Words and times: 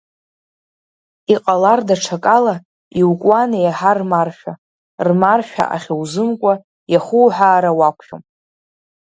Иҟалар 1.33 1.79
даҽакала, 1.87 2.55
иукуан 2.99 3.51
еиҳа 3.59 3.91
рмаршәа, 3.99 4.53
рмаршәа 5.07 5.65
ахьузымкуа 5.75 6.53
иахуҳәаара 6.93 7.71
уақәшәом. 7.79 8.21